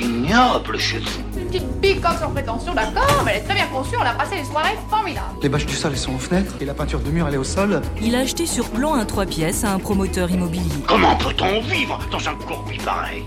[0.00, 1.40] ignoble chez vous.
[1.40, 4.36] Une petite bicoque sans prétention, d'accord, mais elle est très bien conçue, on a passé
[4.36, 5.26] des soirées formidables.
[5.42, 7.38] Les bâches du sol, elles sont aux fenêtres et la peinture de mur, elle est
[7.38, 7.82] au sol.
[8.00, 10.62] Il a acheté sur plan un 3 pièces à un promoteur immobilier.
[10.86, 13.24] Comment peut-on vivre dans un courbi pareil?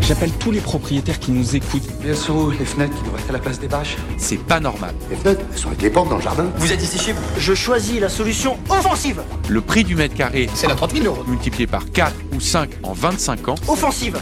[0.00, 1.86] J'appelle tous les propriétaires qui nous écoutent.
[2.00, 3.96] Bien sûr, les fenêtres qui devraient être à la place des bâches.
[4.18, 4.94] C'est pas normal.
[5.10, 6.46] Les fenêtres, elles sont avec les portes dans le jardin.
[6.58, 7.22] Vous êtes ici chez vous.
[7.38, 9.22] Je choisis la solution offensive.
[9.48, 11.24] Le prix du mètre carré, C'est la 30 000 euros.
[11.26, 14.18] multiplié par 4 ou 5 en 25 ans, Offensive.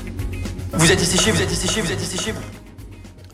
[0.73, 2.41] Vous êtes ici chez vous, êtes ici chez vous, êtes ici chez vous.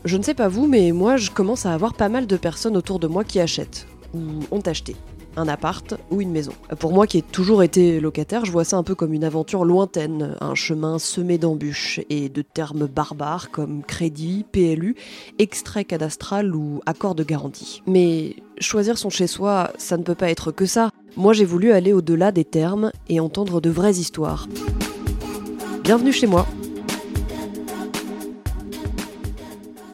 [0.03, 2.75] Je ne sais pas vous, mais moi je commence à avoir pas mal de personnes
[2.75, 4.19] autour de moi qui achètent, ou
[4.51, 4.95] ont acheté,
[5.35, 6.53] un appart ou une maison.
[6.79, 9.65] Pour moi qui ai toujours été locataire, je vois ça un peu comme une aventure
[9.65, 14.95] lointaine, un chemin semé d'embûches et de termes barbares comme crédit, PLU,
[15.39, 17.81] extrait cadastral ou accord de garantie.
[17.87, 20.91] Mais choisir son chez-soi, ça ne peut pas être que ça.
[21.15, 24.47] Moi j'ai voulu aller au-delà des termes et entendre de vraies histoires.
[25.83, 26.45] Bienvenue chez moi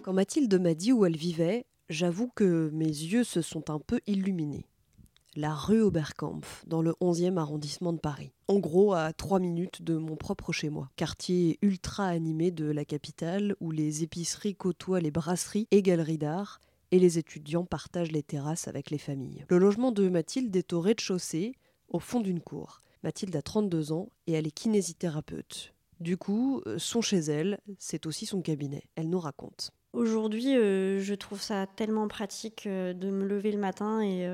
[0.03, 4.00] Quand Mathilde m'a dit où elle vivait, j'avoue que mes yeux se sont un peu
[4.08, 4.66] illuminés.
[5.40, 8.32] La rue Oberkampf, dans le 11e arrondissement de Paris.
[8.48, 10.90] En gros, à 3 minutes de mon propre chez moi.
[10.96, 16.60] Quartier ultra animé de la capitale où les épiceries côtoient les brasseries et galeries d'art
[16.90, 19.46] et les étudiants partagent les terrasses avec les familles.
[19.48, 21.54] Le logement de Mathilde est au rez-de-chaussée,
[21.88, 22.82] au fond d'une cour.
[23.04, 25.76] Mathilde a 32 ans et elle est kinésithérapeute.
[26.00, 28.86] Du coup, euh, son chez elle, c'est aussi son cabinet.
[28.96, 29.70] Elle nous raconte.
[29.94, 34.28] Aujourd'hui, euh, je trouve ça tellement pratique euh, de me lever le matin et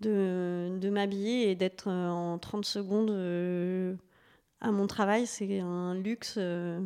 [0.00, 3.94] de, m'habiller et d'être euh, en 30 secondes euh,
[4.60, 5.26] à mon travail.
[5.26, 6.80] C'est un luxe, euh,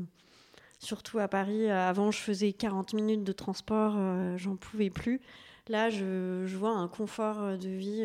[0.78, 1.70] surtout à Paris.
[1.70, 3.96] Avant, je faisais 40 minutes de transport,
[4.36, 5.20] j'en pouvais plus.
[5.68, 8.04] Là, je, je vois un confort de vie.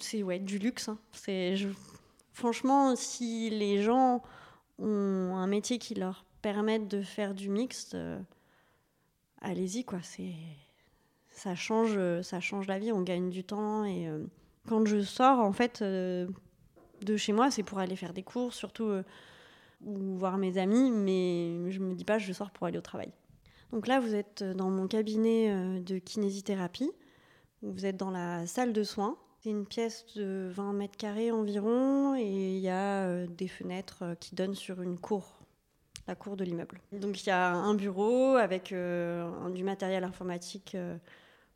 [0.00, 0.88] c'est ouais, du luxe.
[0.88, 0.98] hein.
[2.32, 4.22] Franchement, si les gens
[4.78, 7.96] ont un métier qui leur permette de faire du mixte,
[9.40, 10.00] allez-y quoi.
[10.02, 10.34] C'est
[11.36, 12.90] ça change, euh, ça change la vie.
[12.92, 14.24] On gagne du temps et euh,
[14.66, 16.26] quand je sors en fait euh,
[17.02, 18.90] de chez moi, c'est pour aller faire des courses, surtout
[19.84, 23.12] ou voir mes amis, mais je me dis pas je sors pour aller au travail.
[23.70, 26.90] Donc là, vous êtes dans mon cabinet de kinésithérapie.
[27.62, 29.18] Vous êtes dans la salle de soins.
[29.40, 34.34] C'est une pièce de 20 mètres carrés environ et il y a des fenêtres qui
[34.34, 35.40] donnent sur une cour,
[36.06, 36.80] la cour de l'immeuble.
[36.92, 40.76] Donc il y a un bureau avec du matériel informatique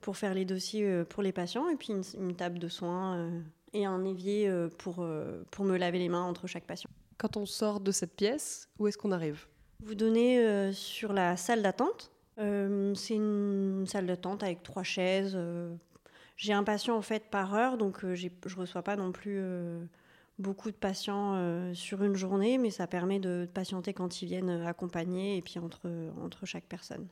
[0.00, 3.16] pour faire les dossiers euh, pour les patients et puis une, une table de soins
[3.16, 3.41] euh,
[3.72, 5.06] et un évier euh, pour,
[5.50, 6.91] pour me laver les mains entre chaque patient.
[7.19, 9.47] Quand on sort de cette pièce, où est-ce qu'on arrive?
[9.84, 12.10] Vous donnez sur la salle d'attente.
[12.37, 15.39] C'est une salle d'attente avec trois chaises.
[16.37, 19.39] J'ai un patient en fait par heure, donc je ne reçois pas non plus
[20.41, 24.62] beaucoup de patients euh, sur une journée, mais ça permet de patienter quand ils viennent
[24.66, 25.89] accompagnés et puis entre,
[26.22, 27.06] entre chaque personne.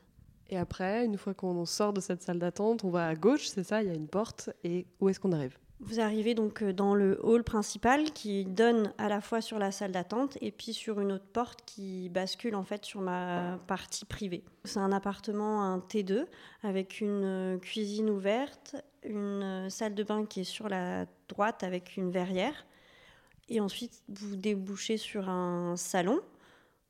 [0.49, 3.63] Et après, une fois qu'on sort de cette salle d'attente, on va à gauche, c'est
[3.63, 4.49] ça, il y a une porte.
[4.63, 5.57] Et où est-ce qu'on arrive?
[5.81, 9.71] Vous arrivez donc euh, dans le hall principal qui donne à la fois sur la
[9.71, 14.03] salle d'attente et puis sur une autre porte qui bascule en fait sur ma partie
[14.03, 14.43] privée.
[14.65, 16.25] C'est un appartement, un T2,
[16.63, 21.63] avec une euh, cuisine ouverte, une euh, salle de bain qui est sur la droite
[21.63, 22.65] avec une verrière.
[23.47, 26.19] Et ensuite, vous débouchez sur un salon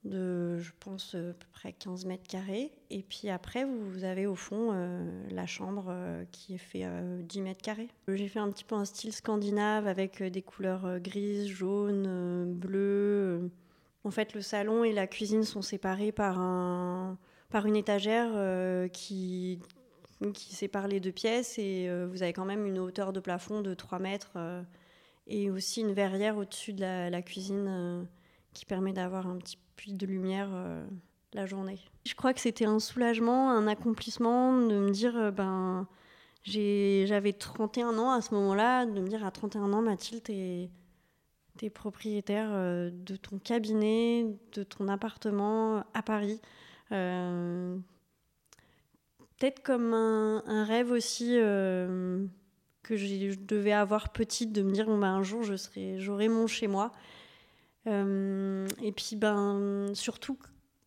[0.06, 2.72] de, je pense, euh, à peu près 15 mètres carrés.
[2.90, 7.22] Et puis après, vous avez au fond euh, la chambre euh, qui est fait euh,
[7.22, 7.90] 10 mètres carrés.
[8.08, 12.06] J'ai fait un petit peu un style scandinave avec euh, des couleurs euh, grises, jaunes,
[12.08, 13.42] euh, bleues.
[13.44, 13.50] euh.
[14.06, 17.18] En fait, le salon et la cuisine sont séparés par, un,
[17.50, 19.60] par une étagère euh, qui,
[20.34, 21.60] qui sépare les deux pièces.
[21.60, 24.32] Et euh, vous avez quand même une hauteur de plafond de 3 mètres.
[24.38, 24.64] euh,
[25.32, 28.04] et aussi une verrière au-dessus de la, la cuisine euh,
[28.54, 30.86] qui permet d'avoir un petit peu de lumière euh,
[31.34, 31.80] la journée.
[32.06, 35.88] Je crois que c'était un soulagement, un accomplissement de me dire, euh, ben,
[36.44, 40.70] j'avais 31 ans à ce moment-là, de me dire à 31 ans, Mathilde, t'es
[41.62, 46.40] es propriétaire euh, de ton cabinet, de ton appartement à Paris.
[46.90, 47.84] Peut-être
[49.62, 55.10] comme un, un rêve aussi que je devais avoir petite, de me dire, bon, ben,
[55.10, 55.44] un jour,
[55.98, 56.94] j'aurai mon chez moi.
[57.88, 60.38] Euh, et puis, ben, surtout,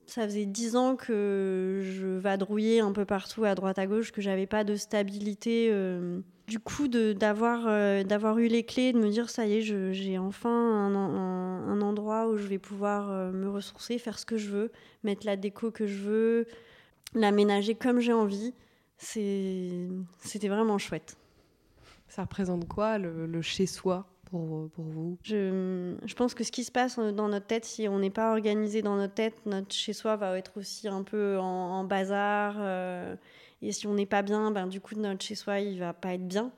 [0.07, 4.21] ça faisait dix ans que je vadrouillais un peu partout, à droite à gauche, que
[4.21, 5.69] j'avais pas de stabilité.
[5.73, 6.21] euh.
[6.49, 10.51] Du coup, euh, d'avoir eu les clés, de me dire, ça y est, j'ai enfin
[10.51, 14.73] un, un- endroit où je vais pouvoir me ressourcer, faire ce que je veux,
[15.03, 16.47] mettre la déco que je veux,
[17.15, 18.55] l'aménager comme j'ai envie.
[18.99, 21.17] C'était vraiment chouette.
[22.09, 24.07] Ça représente quoi le, le chez-soi?
[24.33, 27.99] Pour, pour vous je, pense que ce qui se passe dans notre tête, si on
[27.99, 32.57] n'est pas organisé dans notre tête, notre chez-soi va être aussi un peu en, bazar.
[32.59, 33.15] Euh,
[33.61, 36.27] et si on n'est pas bien, ben, du coup, notre chez-soi, il va pas être
[36.27, 36.51] bien.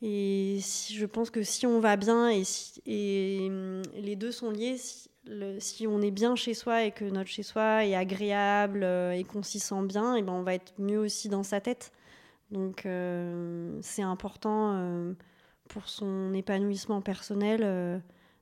[0.00, 3.50] Et je pense que si on va bien et, si, et
[3.96, 4.76] les deux sont liés,
[5.58, 9.24] si, on est bien chez soi et que notre chez soi est agréable euh, et
[9.24, 11.92] qu'on s'y sent bien, et ben on va être mieux aussi dans sa tête.
[12.50, 15.12] Donc euh, c'est important euh,
[15.68, 17.98] pour son épanouissement personnel euh,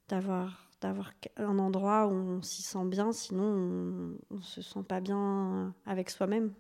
[0.09, 5.01] d'avoir d'avoir un endroit où on s'y sent bien, sinon on ne se sent pas
[5.01, 6.53] bien avec soi-même.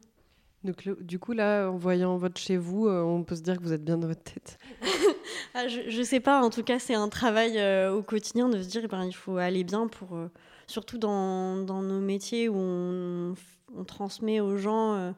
[0.64, 3.62] Donc, du coup, là, en voyant votre chez vous, euh, on peut se dire que
[3.62, 4.58] vous êtes bien dans votre tête.
[5.54, 8.62] ah, je ne sais pas, en tout cas, c'est un travail euh, au quotidien de
[8.62, 10.18] se dire ben, il faut aller bien pour.
[10.66, 13.34] Surtout dans, dans, nos métiers où on,
[13.76, 15.14] on transmet aux gens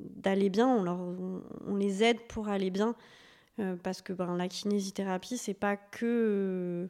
[0.00, 2.94] d'aller bien, on, leur, on, on, les aide pour aller bien.
[3.60, 6.88] Euh, parce que ben, la kinésithérapie, c'est pas que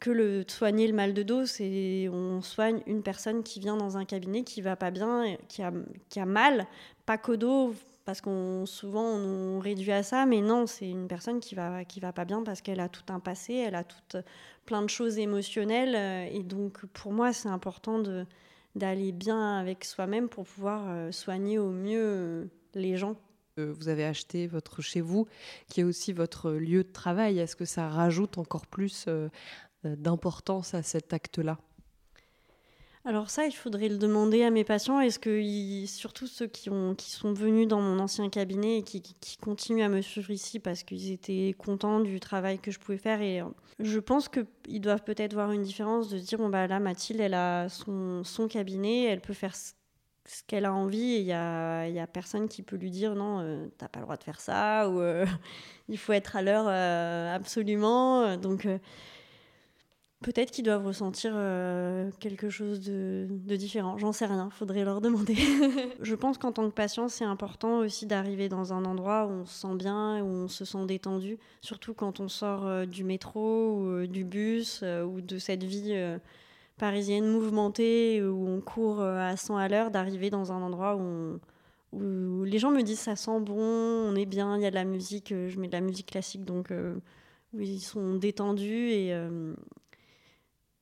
[0.00, 3.96] que le soigner le mal de dos, c'est on soigne une personne qui vient dans
[3.96, 5.72] un cabinet qui va pas bien, qui a,
[6.08, 6.68] qui a mal,
[7.04, 7.74] pas qu'au dos,
[8.04, 11.98] parce qu'on souvent on, réduit à ça, mais non, c'est une personne qui va qui
[11.98, 14.18] va pas bien parce qu'elle a tout un passé, elle a tout
[14.66, 18.24] plein de choses émotionnelles, et donc pour moi c'est important de
[18.76, 23.16] d'aller bien avec soi-même pour pouvoir soigner au mieux les gens
[23.62, 25.26] vous avez acheté votre chez vous,
[25.68, 27.38] qui est aussi votre lieu de travail.
[27.38, 29.28] Est-ce que ça rajoute encore plus euh,
[29.84, 31.58] d'importance à cet acte-là?
[33.08, 35.00] Alors ça, il faudrait le demander à mes patients.
[35.00, 39.02] Est-ce que, surtout ceux qui, ont, qui sont venus dans mon ancien cabinet et qui,
[39.40, 43.22] continuent à me suivre ici parce qu'ils étaient contents du travail que je pouvais faire.
[43.22, 43.40] Et
[43.78, 47.20] je pense qu'ils doivent peut-être voir une différence de se dire, bon bah là, Mathilde,
[47.20, 49.54] elle a son, son cabinet, elle peut faire
[50.28, 53.40] ce qu'elle a envie il n'y a, y a personne qui peut lui dire non,
[53.40, 55.26] euh, t'as pas le droit de faire ça ou euh,
[55.88, 58.36] il faut être à l'heure euh, absolument.
[58.36, 58.66] Donc
[60.22, 63.26] peut-être qu'ils doivent ressentir euh, quelque chose de,
[63.56, 63.98] différent.
[63.98, 65.36] J'en sais rien, faudrait leur demander.
[66.00, 69.46] je pense qu'en tant que patient, c'est important aussi d'arriver dans un endroit où on
[69.46, 73.72] se sent bien, où on se sent détendu, surtout quand on sort euh, du métro
[73.72, 75.94] ou euh, du bus ou de cette vie
[76.78, 81.40] parisienne mouvementée où on court à 100 à l'heure, d'arriver dans un endroit où,
[82.44, 84.84] les gens me disent ça sent bon, on est bien, il y a de la
[84.84, 86.72] musique, je mets de la musique classique donc
[87.54, 89.14] ils sont détendus et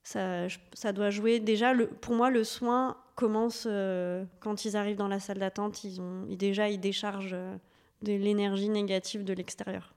[0.06, 1.40] ça, doit jouer.
[1.40, 5.82] Déjà, pour moi, le soin commence euh, quand ils arrivent dans la salle d'attente.
[5.84, 7.56] Ils ont, déjà, ils déchargent euh,
[8.02, 9.95] de l'énergie négative de l'extérieur.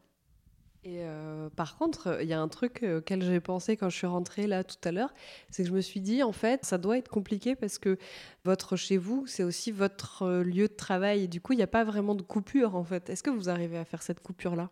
[0.85, 4.07] Et euh, par contre, il y a un truc auquel j'ai pensé quand je suis
[4.07, 5.13] rentrée là tout à l'heure,
[5.49, 7.97] c'est que je me suis dit, en fait, ça doit être compliqué parce que
[8.45, 11.23] votre chez vous, c'est aussi votre lieu de travail.
[11.23, 13.09] Et du coup, il n'y a pas vraiment de coupure, en fait.
[13.09, 14.69] Est-ce que vous arrivez à faire cette coupure-là?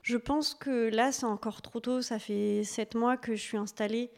[0.00, 2.00] Je pense que là, c'est encore trop tôt.
[2.00, 4.10] Ça fait sept mois que je suis installée.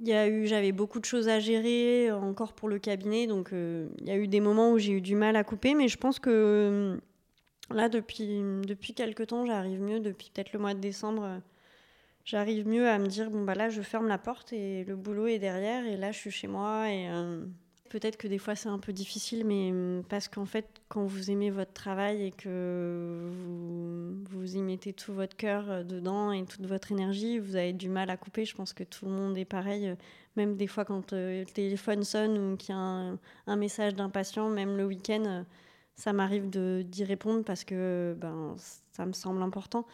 [0.00, 3.54] Il y a eu, j'avais beaucoup de choses à gérer encore pour le cabinet, donc
[3.54, 5.88] euh, il y a eu des moments où j'ai eu du mal à couper, mais
[5.88, 7.00] je pense que euh,
[7.70, 11.38] là, depuis, depuis quelques temps, j'arrive mieux, depuis peut-être le mois de décembre, euh,
[12.24, 15.26] j'arrive mieux à me dire, bon, bah là, je ferme la porte et le boulot
[15.26, 17.08] est derrière, et là, je suis chez moi, et
[17.88, 19.72] peut-être que des fois, c'est un peu difficile, mais
[20.08, 25.12] parce qu'en fait, quand vous aimez votre travail et que vous, vous y mettez tout
[25.12, 28.44] votre cœur dedans et toute votre énergie, vous avez du mal à couper.
[28.44, 29.94] Je pense que tout le monde est pareil.
[30.36, 34.50] Même des fois, quand le téléphone sonne ou qu'il y a un message d'un patient,
[34.50, 35.44] même le week-end,
[35.96, 38.54] ça m'arrive d'y répondre parce que ben,
[38.92, 39.86] ça me semble important.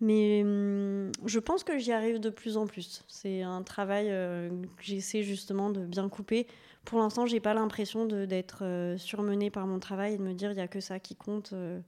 [0.00, 3.02] Mais hum, je pense que j'y arrive de plus en plus.
[3.08, 6.46] C'est un travail euh, que j'essaie justement de bien couper.
[6.84, 10.52] Pour l'instant, j'ai pas l'impression d'être euh, surmenée par mon travail et de me dire
[10.52, 11.52] il y a que ça qui compte.
[11.54, 11.80] Euh.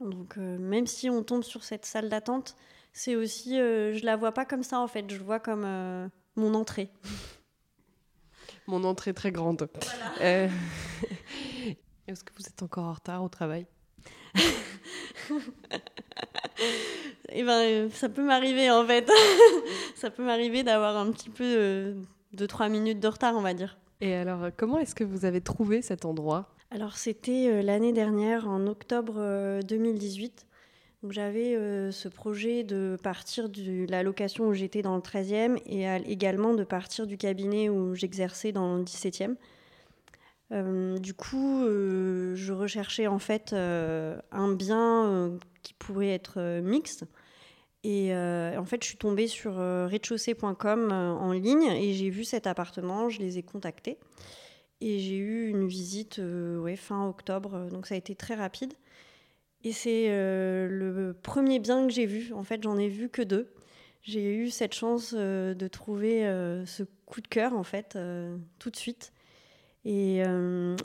[0.00, 2.56] Donc même si on tombe sur cette salle d'attente,
[2.94, 5.04] c'est aussi je la vois pas comme ça en fait.
[5.10, 5.66] Je vois comme
[6.36, 6.88] mon entrée.
[8.66, 9.68] mon entrée très grande.
[10.18, 10.48] Voilà.
[12.10, 13.66] Est-ce que vous êtes encore en retard au travail
[17.32, 19.08] Eh ben, ça peut m'arriver en fait.
[19.94, 21.96] ça peut m'arriver d'avoir un petit peu de,
[22.32, 23.78] de 3 minutes de retard, on va dire.
[24.00, 26.48] Et alors, comment est-ce que vous avez trouvé cet endroit?
[26.72, 30.46] Alors, c'était euh, l'année dernière, en octobre euh, 2018.
[31.02, 35.60] Donc, j'avais euh, ce projet de partir de la location où j'étais dans le 13e
[35.66, 39.36] et à, également de partir du cabinet où j'exerçais dans le 17e.
[40.52, 47.04] Euh, du coup, euh, je recherchais en fait euh, un bien qui pourrait être mixte.
[47.82, 53.08] Et en fait, je suis tombée sur rez-de-chaussée.com en ligne et j'ai vu cet appartement,
[53.08, 53.98] je les ai contactés.
[54.82, 56.20] Et j'ai eu une visite
[56.76, 58.74] fin octobre, donc ça a été très rapide.
[59.64, 62.34] Et c'est le premier bien que j'ai vu.
[62.34, 63.50] En fait, j'en ai vu que deux.
[64.02, 66.24] j'ai eu cette chance de trouver
[66.66, 67.98] ce coup de cœur, en fait,
[68.58, 69.10] tout de suite.
[69.84, 70.22] Et,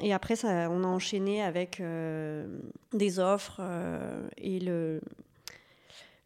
[0.01, 1.81] et, après, ça, on a enchaîné avec
[2.93, 3.61] des offres
[4.37, 5.01] et le,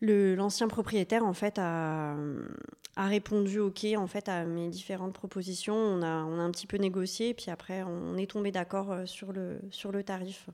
[0.01, 2.15] l'ancien propriétaire en fait a,
[2.95, 5.75] a, répondu OK en fait à mes différentes propositions.
[5.75, 9.05] On a, on a un petit peu négocié, puis après on est tombé d'accord euh,
[9.05, 10.49] sur le, sur le tarif.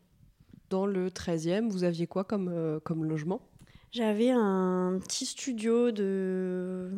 [0.70, 3.42] Dans le 13e, vous aviez quoi comme, euh, comme logement?
[3.92, 6.92] J'avais un petit studio de...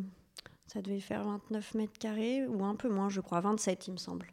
[0.67, 3.97] Ça devait faire 29 mètres carrés, ou un peu moins, je crois, 27 il me
[3.97, 4.27] semble.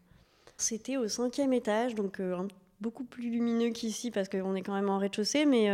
[0.56, 2.36] C'était au cinquième étage, donc euh,
[2.80, 5.70] beaucoup plus lumineux qu'ici parce qu'on est quand même en rez-de-chaussée, mais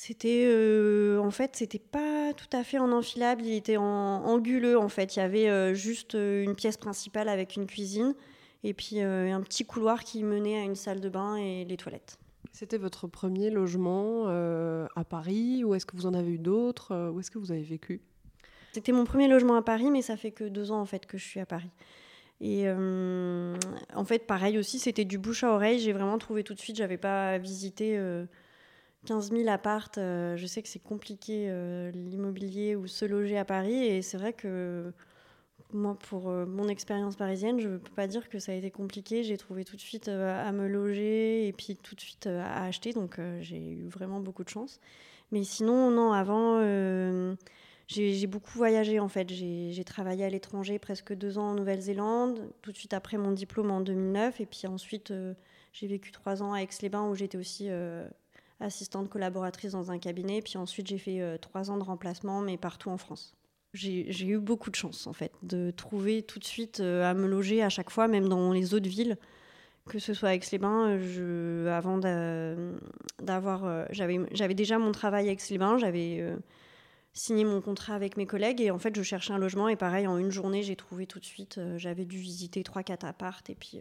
[0.00, 4.78] c'était euh, en fait, c'était pas tout à fait en enfilable, il était en anguleux
[4.78, 5.16] en fait.
[5.16, 8.14] Il y avait euh, juste euh, une pièce principale avec une cuisine
[8.62, 12.16] et puis un petit couloir qui menait à une salle de bain et les toilettes.
[12.52, 17.18] C'était votre premier logement à Paris ou est-ce que vous en avez eu d'autres Où
[17.18, 18.00] est-ce que vous avez vécu?
[18.72, 21.18] C'était mon premier logement à Paris, mais ça fait que deux ans en fait que
[21.18, 21.70] je suis à Paris.
[22.40, 25.80] Et en fait, pareil aussi, c'était du bouche à oreille.
[25.80, 27.98] J'ai vraiment trouvé tout de suite, j'avais pas visité
[29.06, 33.44] 15 000 appart, euh, je sais que c'est compliqué euh, l'immobilier ou se loger à
[33.44, 33.84] Paris.
[33.84, 34.92] Et c'est vrai que
[35.72, 38.70] moi, pour euh, mon expérience parisienne, je ne peux pas dire que ça a été
[38.70, 39.22] compliqué.
[39.22, 42.92] J'ai trouvé tout de suite à me loger et puis tout de suite à acheter.
[42.92, 44.80] Donc j'ai eu vraiment beaucoup de chance.
[45.30, 46.58] Mais sinon, non, avant,
[47.88, 49.28] j'ai beaucoup voyagé en fait.
[49.28, 53.70] J'ai travaillé à l'étranger presque deux ans en Nouvelle-Zélande, tout de suite après mon diplôme
[53.70, 54.40] en 2009.
[54.40, 55.12] Et puis ensuite,
[55.72, 57.68] j'ai vécu trois ans à Aix-les-Bains où j'étais aussi
[58.60, 60.42] assistante collaboratrice dans un cabinet.
[60.42, 63.34] Puis ensuite, j'ai fait euh, trois ans de remplacement, mais partout en France.
[63.74, 67.28] J'ai eu beaucoup de chance, en fait, de trouver tout de suite euh, à me
[67.28, 69.18] loger à chaque fois, même dans les autres villes.
[69.86, 70.98] Que ce soit Aix-les-Bains,
[71.70, 71.98] avant
[73.18, 73.64] d'avoir.
[73.64, 76.22] Euh, j'avais déjà mon travail à Aix-les-Bains, j'avais
[77.18, 79.68] signé mon contrat avec mes collègues et en fait, je cherchais un logement.
[79.68, 81.60] Et pareil, en une journée, j'ai trouvé tout de suite.
[81.76, 83.80] j'avais dû visiter trois, quatre appartes et puis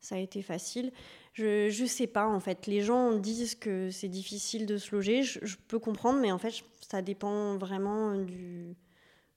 [0.00, 0.92] ça a été facile.
[1.32, 2.66] Je ne sais pas, en fait.
[2.66, 5.22] Les gens disent que c'est difficile de se loger.
[5.22, 8.74] Je, peux comprendre, mais en fait, ça dépend vraiment du,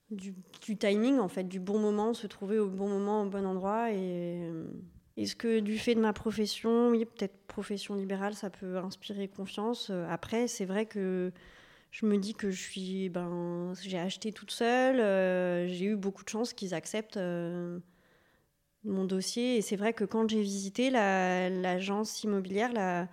[0.09, 3.91] du, timing, en fait, du bon moment, se trouver au bon moment, au bon endroit.
[3.91, 4.65] Et euh,
[5.17, 9.89] est-ce que du fait de ma profession, oui, peut-être profession libérale, ça peut inspirer confiance.
[9.89, 11.31] Euh, après, c'est vrai que
[11.91, 14.99] je me dis que je suis, ben, j'ai acheté toute seule.
[14.99, 17.19] Euh, j'ai eu beaucoup de chance qu'ils acceptent
[18.83, 19.57] mon dossier.
[19.57, 23.07] Et c'est vrai que quand j'ai visité l'agence immobilière, la,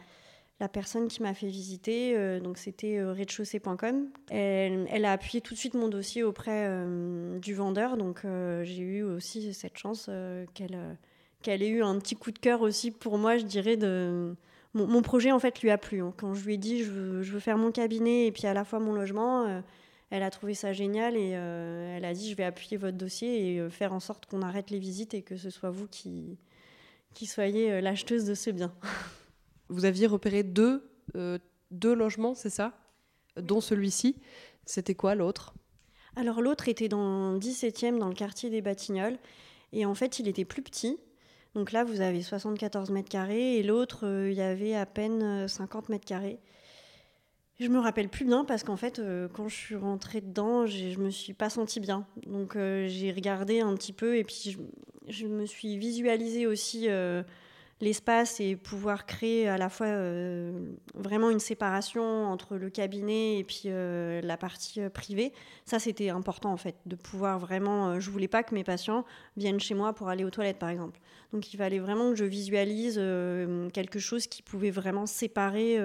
[0.60, 5.40] la, personne qui m'a fait visiter, euh, donc c'était euh, rez-de-chaussée.com, elle, elle, a appuyé
[5.40, 7.96] tout de suite mon dossier auprès euh, du vendeur.
[7.96, 8.22] Donc
[8.62, 10.10] j'ai eu aussi cette chance
[10.54, 10.98] qu'elle
[11.40, 14.34] qu'elle ait eu un petit coup de cœur aussi pour moi, je dirais, de...
[14.74, 16.02] Mon, projet en fait lui a plu.
[16.02, 16.12] Hein.
[16.16, 18.54] Quand je lui ai dit je veux, je veux, faire mon cabinet et puis à
[18.54, 19.62] la fois mon logement,
[20.10, 23.52] elle a trouvé ça génial et euh, elle a dit je vais appuyer votre dossier
[23.54, 26.38] et euh, faire en sorte qu'on arrête les visites et que ce soit vous qui,
[27.14, 28.72] qui soyez euh, l'acheteuse de ce bien.
[29.70, 30.90] Vous aviez repéré deux,
[31.70, 32.72] deux logements, c'est ça?
[33.36, 34.16] Dont celui-ci.
[34.64, 35.52] C'était quoi l'autre?
[36.16, 39.18] Alors l'autre était dans le 17e, dans le quartier des Batignolles.
[39.74, 40.98] Et en fait, il était plus petit.
[41.58, 45.88] Donc là, vous avez 74 mètres carrés et l'autre, il y avait à peine 50
[45.88, 46.38] mètres carrés.
[47.58, 50.96] Je me rappelle plus bien parce qu'en fait, euh, quand je suis rentrée dedans, je
[51.00, 52.06] me suis pas sentie bien.
[52.24, 54.56] Donc euh, j'ai regardé un petit peu et puis
[55.08, 57.24] je, me suis visualisée aussi euh,
[57.80, 59.86] l'espace et pouvoir créer à la fois
[60.94, 65.32] vraiment une séparation entre le cabinet et puis la partie privée.
[65.64, 68.00] Ça, c'était important en fait, de pouvoir vraiment.
[68.00, 69.04] je voulais pas que mes patients
[69.36, 70.98] viennent chez moi pour aller aux toilettes, par exemple.
[71.32, 73.00] Donc il fallait vraiment que je visualise
[73.72, 75.78] quelque chose qui pouvait vraiment séparer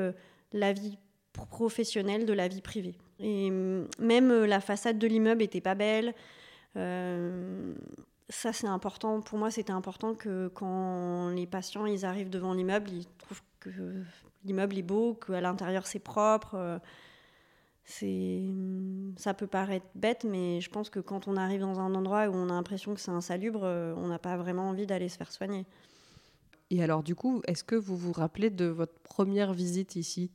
[0.52, 0.98] la vie
[1.34, 2.96] professionnelle de la vie privée.
[3.20, 6.14] Et mm, même euh, la façade de l'immeuble était pas belle.
[8.30, 9.22] Ça, c'est important.
[9.22, 13.70] Pour moi, c'était important que quand les patients ils arrivent devant l'immeuble, ils trouvent que
[14.46, 16.80] l'immeuble est beau, qu'à l'intérieur c'est propre.
[17.86, 18.42] C'est,
[19.18, 22.34] ça peut paraître bête, mais je pense que quand on arrive dans un endroit où
[22.34, 25.66] on a l'impression que c'est insalubre, on n'a pas vraiment envie d'aller se faire soigner.
[26.70, 30.32] Et alors, du coup, est-ce que vous vous rappelez de votre première visite ici?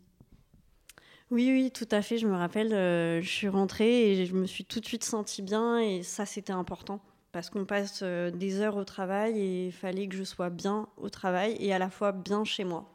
[1.31, 2.17] Oui, oui, tout à fait.
[2.17, 5.43] Je me rappelle, euh, je suis rentrée et je me suis tout de suite sentie
[5.43, 7.01] bien et ça, c'était important
[7.39, 10.89] parce qu'on passe euh, des heures au travail et il fallait que je sois bien
[10.97, 12.93] au travail et à la fois bien chez moi.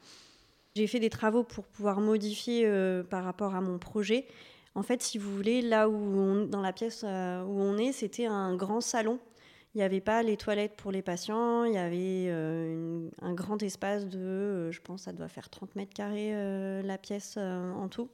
[0.76, 4.28] J'ai fait des travaux pour pouvoir modifier euh, par rapport à mon projet.
[4.76, 8.54] En fait, si vous voulez, là où dans la pièce où on est, c'était un
[8.54, 9.18] grand salon
[9.76, 13.64] il n'y avait pas les toilettes pour les patients, il y avait euh, un grand
[13.64, 17.88] espace de, euh, je pense, ça doit faire 30 mètres carrés euh, la pièce en
[17.88, 18.08] tout.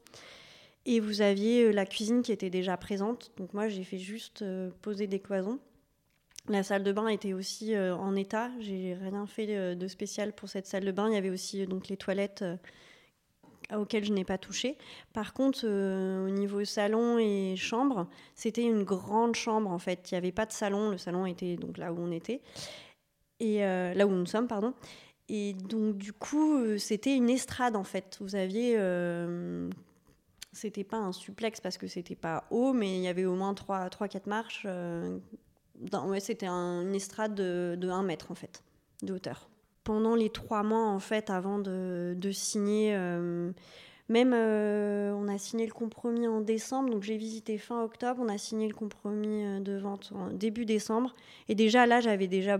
[0.85, 3.31] Et vous aviez euh, la cuisine qui était déjà présente.
[3.37, 5.59] Donc moi, j'ai fait juste euh, poser des cloisons.
[6.49, 8.49] La salle de bain était aussi euh, en état.
[8.59, 11.07] J'ai rien fait euh, de spécial pour cette salle de bain.
[11.07, 12.43] Il y avait aussi euh, donc les toilettes
[13.71, 14.75] auxquelles je n'ai pas touché.
[15.13, 20.09] Par contre, au niveau salon et chambre, c'était une grande chambre en fait.
[20.09, 20.89] Il n'y avait pas de salon.
[20.89, 22.41] Le salon était donc là où on était
[23.39, 24.73] et là où nous sommes, pardon.
[25.27, 28.17] Et donc du coup, c'était une estrade en fait.
[28.21, 28.75] Vous aviez
[30.51, 33.53] c'était pas un suplex parce que c'était pas haut, mais il y avait au moins
[33.53, 34.65] 3-4 marches.
[36.07, 38.63] Ouais, c'était un- une estrade de, de 1 mètre en fait,
[39.03, 39.49] de hauteur.
[39.83, 43.51] Pendant les trois mois en fait, avant de, signer, euh,
[44.07, 48.29] même euh, on a signé le compromis en décembre, donc j'ai visité fin octobre, on
[48.29, 51.15] a signé le compromis euh, de vente en début décembre.
[51.47, 52.59] Et déjà là, j'avais déjà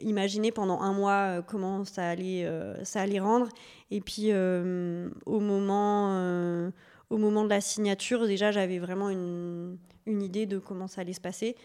[0.00, 3.48] imaginé pendant un mois comment ça allait, euh, ça allait rendre.
[3.90, 6.70] Et puis au moment
[7.10, 11.14] au moment de la signature, déjà, j'avais vraiment une, une idée de comment ça allait
[11.14, 11.56] se passer.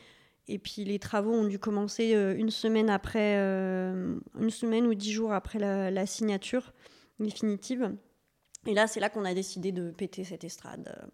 [0.48, 4.94] Et puis les travaux ont dû commencer euh, une semaine après, euh, une semaine ou
[4.94, 6.74] dix jours après la, la signature
[7.20, 7.96] définitive.
[8.66, 11.08] Et là, c'est là qu'on a décidé de péter cette estrade euh,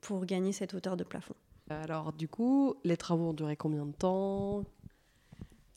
[0.00, 1.34] pour gagner cette hauteur de plafond.
[1.68, 4.64] Alors, du coup, les travaux ont duré combien de temps?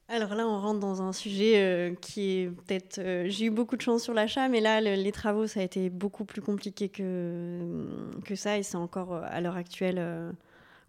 [0.10, 3.00] Alors là, on rentre dans un sujet euh, qui est peut-être.
[3.00, 5.64] euh, J'ai eu beaucoup de chance sur l'achat, mais là, le- les travaux, ça a
[5.64, 7.88] été beaucoup plus compliqué que,
[8.24, 10.32] que ça, et c'est encore à l'heure actuelle euh,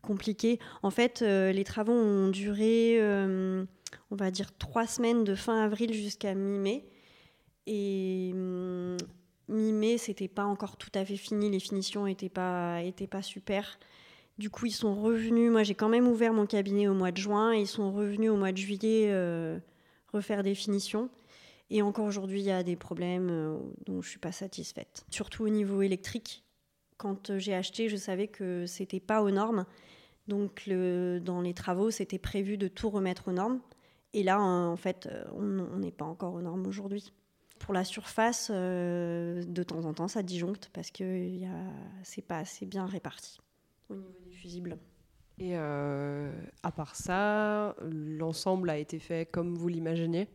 [0.03, 0.59] compliqué.
[0.83, 3.65] En fait, euh, les travaux ont duré, euh,
[4.11, 6.85] on va dire, trois semaines de fin avril jusqu'à mi-mai.
[7.67, 8.97] Et hum,
[9.49, 13.79] mi-mai, c'était pas encore tout à fait fini, les finitions n'étaient pas, étaient pas super.
[14.39, 15.51] Du coup, ils sont revenus.
[15.51, 18.31] Moi, j'ai quand même ouvert mon cabinet au mois de juin et ils sont revenus
[18.31, 19.59] au mois de juillet euh,
[20.13, 21.11] refaire des finitions.
[21.71, 25.05] Et encore aujourd'hui, il y a des problèmes dont je suis pas satisfaite.
[25.11, 26.45] Surtout au niveau électrique.
[26.99, 29.65] Quand euh, j'ai acheté, je savais que c'était pas aux normes.
[30.27, 33.61] Donc, dans les travaux, c'était prévu de tout remettre aux normes.
[34.13, 37.15] Et là, en fait, euh, on n'est pas encore aux normes aujourd'hui.
[37.59, 41.31] Pour la surface, euh, de temps en temps, ça disjoncte parce que
[42.03, 43.41] c'est pas assez bien réparti
[43.89, 44.77] au niveau des fusibles.
[45.39, 50.29] Et à part ça, l'ensemble a été fait comme vous l'imaginez?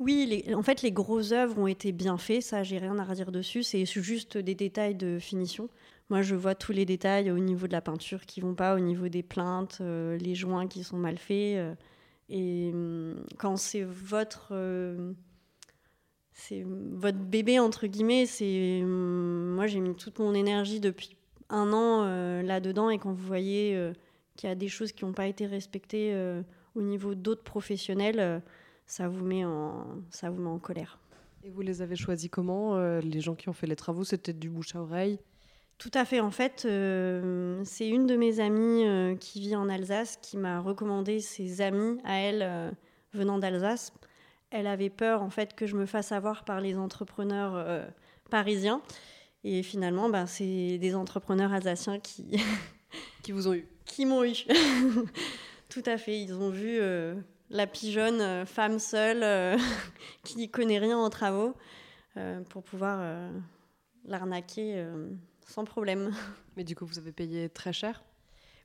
[0.00, 3.30] Oui, en fait, les grosses œuvres ont été bien faites, ça, j'ai rien à redire
[3.30, 3.62] dessus.
[3.62, 5.68] C'est juste des détails de finition.
[6.08, 8.78] Moi, je vois tous les détails au niveau de la peinture qui vont pas, au
[8.80, 11.58] niveau des plaintes, euh, les joints qui sont mal faits.
[11.58, 11.74] euh,
[12.30, 15.12] et hum, quand c'est votre, euh,
[16.32, 21.16] c'est votre bébé entre guillemets, c'est hum, moi j'ai mis toute mon énergie depuis
[21.50, 22.04] un an
[22.42, 23.76] là-dedans et quand vous voyez
[24.36, 26.14] qu'il y a des choses qui n'ont pas été respectées
[26.76, 28.42] au niveau d'autres professionnels.
[28.90, 30.98] Ça vous met en, ça vous met en colère.
[31.44, 34.32] Et vous les avez choisis comment euh, Les gens qui ont fait les travaux, c'était
[34.32, 35.20] du bouche à oreille?
[35.78, 36.18] Tout à fait.
[36.18, 40.58] En fait, euh, c'est une de mes amies euh, qui vit en Alsace qui m'a
[40.58, 42.74] recommandé ses amis à elle
[43.14, 43.92] venant d'Alsace.
[44.50, 47.86] Elle avait peur en fait que je me fasse avoir par les entrepreneurs
[48.28, 48.82] parisiens.
[49.44, 52.42] Et finalement, ben, c'est des entrepreneurs alsaciens qui,
[53.22, 53.68] qui vous ont eu?
[53.84, 54.34] Qui m'ont eu.
[55.68, 56.20] Tout à fait.
[56.20, 56.80] Ils ont vu
[57.50, 59.56] la pigeonne, euh, femme seule, euh,
[60.24, 61.54] qui n'y connaît rien en travaux,
[62.16, 63.30] euh, pour pouvoir
[64.04, 64.86] l'arnaquer
[65.46, 66.12] sans problème.
[66.56, 68.02] Mais du coup, vous avez payé très cher?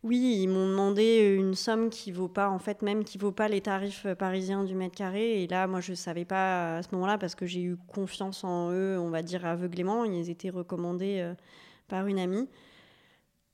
[0.04, 3.48] Oui, ils m'ont demandé une somme qui vaut pas, en fait, même qui vaut pas
[3.48, 5.42] les tarifs parisiens du mètre carré.
[5.42, 8.72] Et là, moi, je savais pas à ce moment-là parce que j'ai eu confiance en
[8.72, 10.06] eux, on va dire aveuglément.
[10.06, 11.34] Ils étaient recommandés
[11.88, 12.48] par une amie.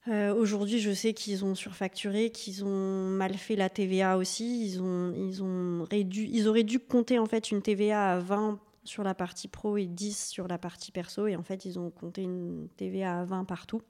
[0.07, 4.65] Euh, Aujourd'hui, je sais qu'ils ont surfacturé, qu'ils ont mal fait la TVA aussi.
[4.65, 9.03] Ils, ont, ils, ont ils auraient dû compter en fait une TVA à 20 sur
[9.03, 11.27] la partie pro et 10 sur la partie perso.
[11.27, 13.81] Et en fait, ils ont compté une TVA à 20 partout.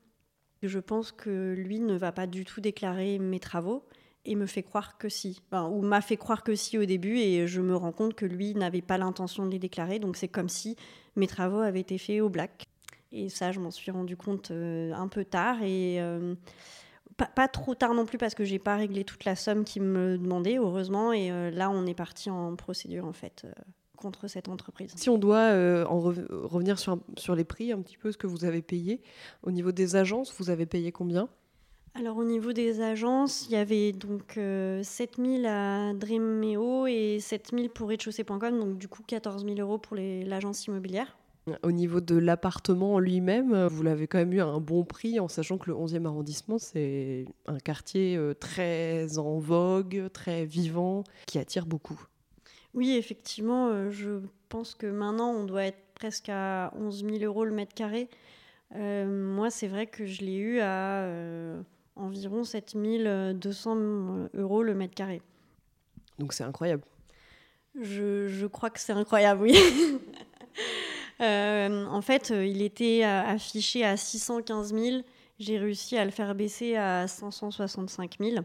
[0.63, 3.85] Je pense que lui ne va pas du tout déclarer mes travaux
[4.25, 5.41] et me fait croire que si.
[5.53, 8.53] Ou m'a fait croire que si au début et je me rends compte que lui
[8.53, 9.97] n'avait pas l'intention de les déclarer.
[9.97, 10.75] Donc c'est comme si
[11.15, 12.67] mes travaux avaient été faits au black.
[13.11, 16.35] Et ça, je m'en suis rendu compte euh, un peu tard et euh,
[17.17, 19.83] pas, pas, trop tard non plus parce que j'ai pas réglé toute la somme qu'il
[19.83, 21.11] me demandait, heureusement.
[21.13, 23.51] Et euh, là, on est parti en procédure en fait euh,
[23.97, 24.91] contre cette entreprise.
[24.95, 28.17] Si on doit euh, en re revenir sur, sur les prix, un petit peu ce
[28.17, 29.01] que vous avez payé,
[29.43, 31.29] au niveau des agences, vous avez payé combien?
[31.93, 37.69] Alors au niveau des agences, il y avait donc euh, 7000 à Dreameo et 7000
[37.69, 41.17] pour rez-de-chaussée.com, donc du coup 14 000 euros pour l'agence immobilière.
[41.63, 45.19] Au niveau de l'appartement en lui-même, vous l'avez quand même eu à un bon prix,
[45.19, 51.03] en sachant que le 11e arrondissement, c'est un quartier euh, très en vogue, très vivant,
[51.25, 51.99] qui attire beaucoup.
[52.75, 57.43] Oui, effectivement, euh, je pense que maintenant, on doit être presque à 11 000 euros
[57.43, 58.07] le mètre carré.
[58.73, 61.05] Moi, c'est vrai que je l'ai eu à
[61.95, 65.21] environ 7200 euros le mètre carré.
[66.19, 66.83] Donc c'est incroyable.
[67.79, 69.55] Je, je, crois que c'est incroyable, oui.
[71.21, 75.03] Euh, en fait, euh, il était euh, affiché à 615 000.
[75.39, 78.43] J'ai réussi à le faire baisser à 565 000.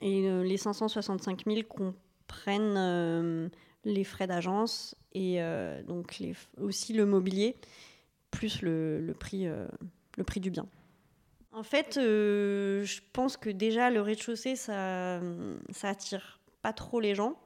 [0.00, 3.50] Et les 565 000 comprennent
[3.84, 5.38] les frais d'agence et
[5.86, 6.18] donc
[6.58, 7.56] aussi le mobilier,
[8.30, 10.66] plus le, le prix, le prix du bien.
[11.52, 15.20] En fait, je pense que déjà le rez-de-chaussée, ça,
[15.70, 17.36] ça attire pas trop les gens.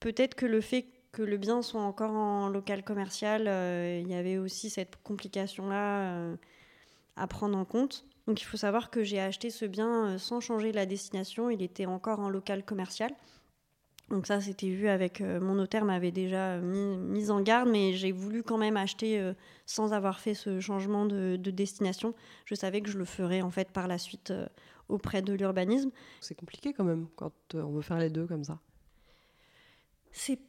[0.00, 4.14] Peut-être que le fait que le bien soit encore en local commercial, euh, il y
[4.14, 6.36] avait aussi cette complication-là euh,
[7.16, 8.04] à prendre en compte.
[8.26, 11.62] Donc il faut savoir que j'ai acheté ce bien euh, sans changer la destination, il
[11.62, 13.10] était encore en local commercial.
[14.10, 18.42] Donc ça, c'était vu avec mon notaire m'avait déjà mis, en garde, mais j'ai voulu
[18.42, 19.34] quand même acheter
[19.66, 22.14] sans avoir fait ce changement de, destination.
[22.46, 24.32] Je savais que je le ferais en fait par la suite
[24.88, 25.90] auprès de l'urbanisme.
[26.22, 28.58] C'est compliqué quand même quand on veut faire les deux comme ça.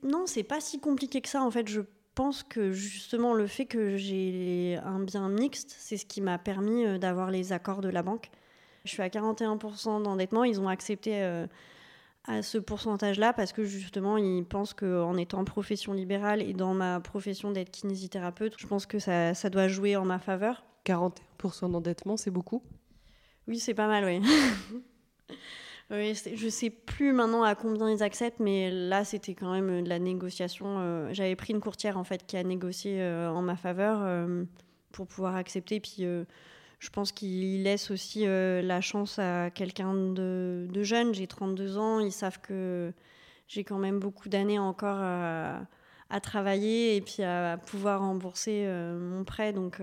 [0.03, 1.43] Non, c'est pas si compliqué que ça.
[1.43, 1.81] En fait, je
[2.15, 6.85] pense que justement le fait que j'ai un bien mixte, c'est ce qui m'a permis
[6.85, 8.29] euh, d'avoir les accords de la banque.
[8.85, 10.43] Je suis à 41% d'endettement.
[10.43, 11.47] Ils ont accepté euh,
[12.25, 16.99] à ce pourcentage-là parce que justement, ils pensent qu'en étant profession libérale et dans ma
[16.99, 20.63] profession d'être kinésithérapeute, je pense que ça, ça doit jouer en ma faveur.
[20.85, 22.63] 41% d'endettement, c'est beaucoup?
[23.47, 24.21] Oui, c'est pas mal, oui.
[25.91, 29.81] Oui, je sais plus maintenant à combien ils acceptent, mais là c'était quand même euh,
[29.81, 30.77] de la négociation.
[30.79, 34.07] Euh, j'avais pris une courtière en fait qui a négocié euh, en ma faveur
[34.91, 35.79] pour pouvoir accepter.
[35.79, 36.03] Puis
[36.79, 41.13] je pense qu'il laisse aussi la chance à quelqu'un de, jeune.
[41.13, 42.93] J'ai 32 ans, ils savent que
[43.47, 45.61] j'ai quand même beaucoup d'années encore à,
[46.09, 48.67] à, travailler et puis à pouvoir rembourser
[48.99, 49.53] mon prêt.
[49.53, 49.81] Donc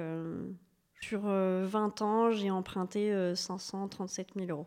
[1.01, 4.67] sur 20 ans, j'ai emprunté 537 000 euros.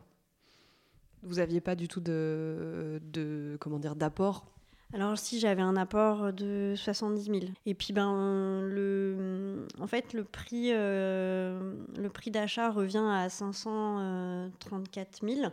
[1.23, 4.45] Vous n'aviez pas du tout de, comment dire d'apport?
[4.91, 7.39] Alors si j'avais un apport de 70 000.
[7.67, 15.19] Et puis ben le, en fait le prix, euh, le prix d'achat revient à 534
[15.27, 15.51] 000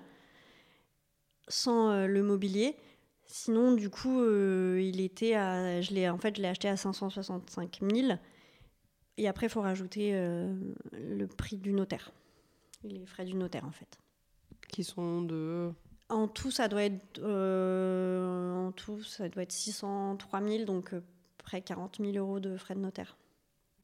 [1.48, 2.76] sans euh, le mobilier.
[3.26, 6.78] Sinon du coup euh, il était à, je l'ai en fait je l'ai acheté à
[6.78, 8.12] 565 000.
[9.18, 10.12] Et après il faut rajouter
[10.92, 12.12] le prix du notaire,
[12.84, 13.98] les frais du notaire en fait
[14.68, 15.72] qui sont de
[16.08, 21.00] en tout, ça doit être, euh, en tout, ça doit être 603 000, donc euh,
[21.38, 23.16] près 40 000 euros de frais de notaire.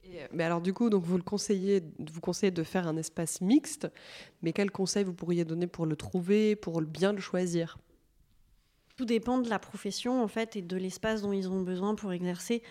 [0.07, 3.41] Euh, mais alors du coup, donc vous le conseillez, vous conseillez de faire un espace
[3.41, 3.89] mixte,
[4.41, 7.79] mais quel conseil vous pourriez donner pour le trouver, pour bien le choisir?
[8.97, 12.13] Tout dépend de la profession en fait et de l'espace dont ils ont besoin pour
[12.13, 12.63] exercer.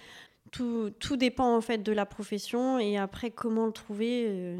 [0.51, 4.57] Tout, tout, dépend en fait de la profession et après comment le trouver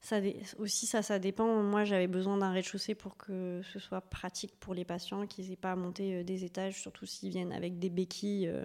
[0.00, 0.20] ça,
[0.58, 1.62] aussi, ça, ça dépend.
[1.62, 5.56] Moi, j'avais besoin d'un rez-de-chaussée pour que ce soit pratique pour les patients, qu'ils n'aient
[5.56, 8.48] pas à monter euh, des étages, surtout s'ils viennent avec des béquilles.
[8.48, 8.64] Euh.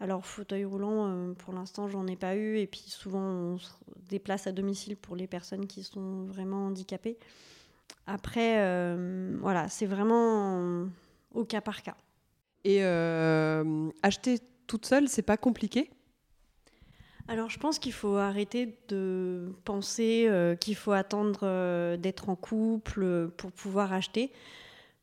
[0.00, 2.58] Alors, fauteuil roulant, euh, pour l'instant, j'en ai pas eu.
[2.58, 3.70] Et puis, souvent, on se
[4.08, 7.18] déplace à domicile pour les personnes qui sont vraiment handicapées.
[8.06, 8.56] Après,
[9.40, 10.86] voilà, c'est vraiment
[11.34, 11.96] au cas par cas.
[12.64, 15.90] Et acheter toute seule, c'est pas compliqué?
[17.28, 22.36] Alors je pense qu'il faut arrêter de penser euh, qu'il faut attendre euh, d'être en
[22.36, 24.30] couple euh, pour pouvoir acheter.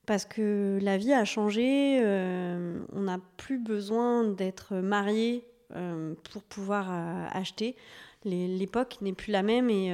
[0.05, 2.01] Parce que la vie a changé,
[2.91, 6.91] on n'a plus besoin d'être marié pour pouvoir
[7.31, 7.77] acheter.
[8.25, 9.93] L'époque n'est plus la même et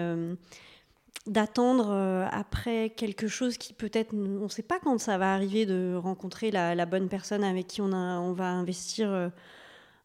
[1.27, 5.93] d'attendre après quelque chose qui peut-être, on ne sait pas quand ça va arriver de
[5.93, 9.29] rencontrer la, bonne personne avec qui on va investir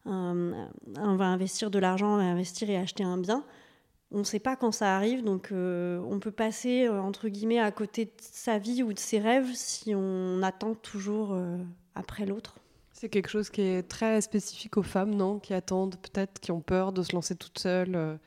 [0.05, 3.43] on va investir de l'argent, on va investir et acheter un bien.
[4.11, 7.59] On ne sait pas quand ça arrive, donc euh, on peut passer euh, entre guillemets
[7.59, 11.57] à côté de sa vie ou de ses rêves si on attend toujours euh,
[11.95, 12.55] après l'autre.
[12.93, 15.39] C'est quelque chose qui est très spécifique aux femmes, non?
[15.39, 18.17] Qui attendent peut-être, qui ont peur de se lancer toutes seules.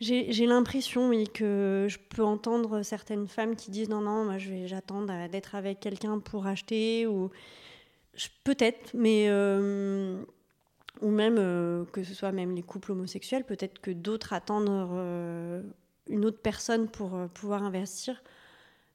[0.00, 5.00] J'ai l'impression, oui, que je peux entendre certaines femmes qui disent non, non, moi j'attends
[5.30, 7.30] d'être avec quelqu'un pour acheter, ou
[8.44, 9.30] peut-être, mais
[11.00, 15.62] ou même euh, que ce soit même les couples homosexuels, peut-être que d'autres attendent euh,
[16.08, 18.22] une autre personne pour euh, pouvoir investir.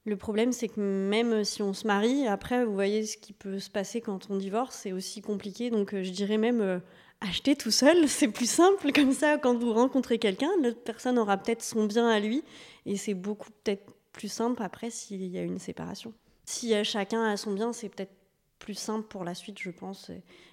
[0.06, 3.60] Le problème, c'est que même si on se marie, après, vous voyez ce qui peut
[3.60, 5.70] se passer quand on divorce, c'est aussi compliqué.
[5.70, 6.82] Donc, je dirais même
[7.22, 8.92] acheter tout seul, c'est plus simple.
[8.94, 12.44] Comme ça, quand vous rencontrez quelqu'un, l'autre personne aura peut-être son bien à lui,
[12.88, 16.14] et c'est beaucoup peut-être plus simple après s'il y a une séparation.
[16.46, 18.16] Si chacun a son bien, c'est peut-être
[18.62, 20.12] plus simple pour la suite, je pense.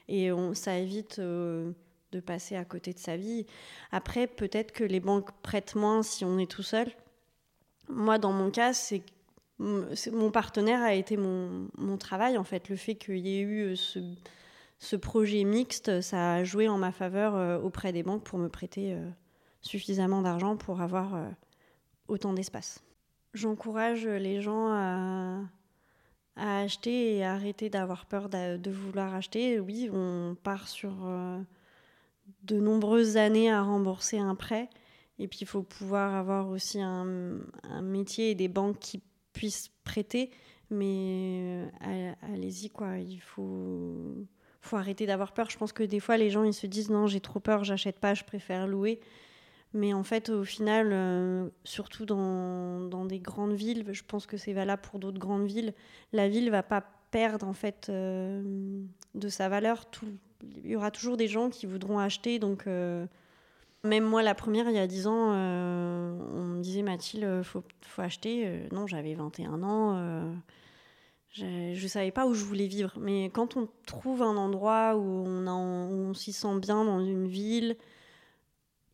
[0.08, 1.72] Et ça évite euh,
[2.10, 3.46] de passer à côté de sa vie.
[3.92, 6.90] Après, peut-être que les banques prêtent moins si on est tout seul.
[7.88, 9.02] Moi, dans mon cas, c'est
[9.60, 11.68] mon partenaire a été mon,
[11.98, 12.68] travail en fait.
[12.68, 13.98] Le fait qu'il y ait eu ce,
[14.78, 18.96] ce, projet mixte, ça a joué en ma faveur auprès des banques pour me prêter
[19.60, 21.18] suffisamment d'argent pour avoir
[22.06, 22.84] autant d'espace.
[23.34, 25.40] J'encourage les gens à,
[26.38, 29.60] à, acheter et arrêter d'avoir peur de, vouloir acheter.
[29.60, 30.92] Oui, on part sur
[32.44, 34.68] de nombreuses années à rembourser un prêt.
[35.18, 37.40] Et puis il faut pouvoir avoir aussi un,
[37.82, 40.30] métier et des banques qui puissent prêter.
[40.70, 42.98] Mais euh, allez-y, quoi.
[42.98, 44.26] Il faut,
[44.60, 45.50] faut arrêter d'avoir peur.
[45.50, 47.98] Je pense que des fois, les gens ils se disent non, j'ai trop peur, j'achète
[47.98, 49.00] pas, je préfère louer.
[49.74, 54.36] Mais en fait, au final, euh, surtout dans, dans, des grandes villes, je pense que
[54.36, 55.74] c'est valable pour d'autres grandes villes,
[56.12, 58.42] la ville va pas perdre en fait euh,
[59.14, 59.84] de sa valeur.
[60.64, 62.38] Il y aura toujours des gens qui voudront acheter.
[62.38, 63.06] Donc, euh,
[63.84, 67.62] même moi, la première, il y a 10 ans, on me disait Mathilde, il faut,
[67.82, 68.68] faut, acheter.
[68.72, 70.32] Non, j'avais 21 ans.
[71.30, 72.92] je ne savais pas où je voulais vivre.
[72.98, 77.76] Mais quand on trouve un endroit où on, on s'y sent bien dans une ville,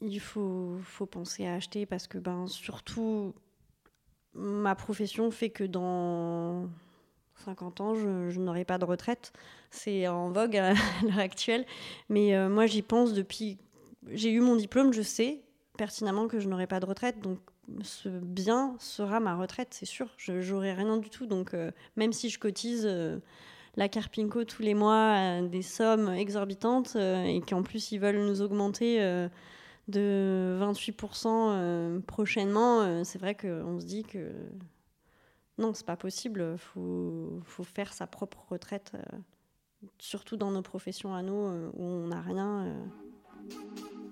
[0.05, 3.35] il faut, faut penser à acheter parce que, ben, surtout,
[4.35, 6.69] ma profession fait que dans
[7.45, 9.33] 50 ans, je, n'aurai pas de retraite.
[9.71, 11.67] C'est en vogue à l'heure actuelle.
[12.09, 13.59] Mais euh, moi, j'y pense depuis.
[14.13, 15.41] J'ai eu mon diplôme, je sais
[15.77, 17.21] pertinemment que je n'aurai pas de retraite.
[17.21, 17.39] Donc,
[17.83, 20.09] ce bien sera ma retraite, c'est sûr.
[20.19, 21.27] Je n'aurai rien du tout.
[21.27, 23.19] Donc, euh, même si je cotise euh,
[23.75, 29.01] la Carpinco tous les mois des sommes exorbitantes et qu'en plus, ils veulent nous augmenter
[29.89, 34.31] de 28% prochainement, c'est vrai qu'on se dit que
[35.59, 36.51] non, c'est pas possible.
[36.53, 39.19] Il faut, faut, faire sa propre retraite, euh,
[39.99, 42.85] surtout dans nos professions à nous euh, où on n'a rien euh,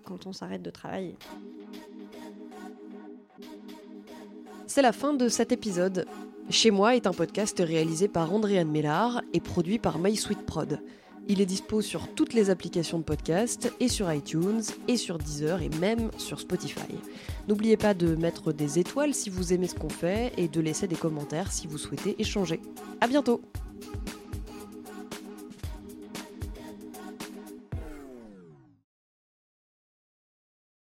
[0.04, 1.16] quand on s'arrête de travailler.
[4.66, 6.06] C'est la fin de cet épisode.
[6.48, 10.68] Chez moi est un podcast réalisé par Andréane Mellard et produit par MySweetProd.
[10.68, 10.80] Prod.
[11.28, 15.62] Il est dispo sur toutes les applications de podcast et sur iTunes et sur Deezer
[15.62, 16.94] et même sur Spotify.
[17.48, 20.88] N'oubliez pas de mettre des étoiles si vous aimez ce qu'on fait et de laisser
[20.88, 22.60] des commentaires si vous souhaitez échanger.
[23.00, 23.40] À bientôt!